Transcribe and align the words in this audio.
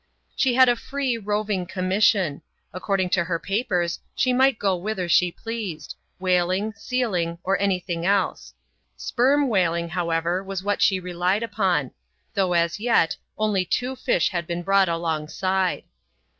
She 0.35 0.55
had 0.55 0.67
a 0.67 0.75
free, 0.75 1.15
roving 1.19 1.67
commission. 1.67 2.41
According 2.73 3.11
to 3.11 3.25
her 3.25 3.37
papers 3.37 3.99
she 4.15 4.33
might 4.33 4.57
go 4.57 4.75
whither 4.75 5.07
she 5.07 5.31
pleased— 5.31 5.93
whaling, 6.17 6.73
sealing, 6.73 7.37
or 7.43 7.61
any 7.61 7.79
thing 7.79 8.03
else. 8.03 8.55
Sperm 8.97 9.47
whaling, 9.47 9.89
however, 9.89 10.43
was 10.43 10.63
what 10.63 10.81
she 10.81 10.99
relied 10.99 11.43
upon; 11.43 11.91
though, 12.33 12.53
as 12.53 12.79
yet, 12.79 13.15
only 13.37 13.63
two 13.63 13.95
fish 13.95 14.29
had 14.29 14.47
been 14.47 14.63
brought 14.63 14.89
alongside. 14.89 15.83